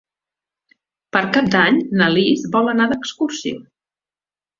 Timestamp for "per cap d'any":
1.15-1.77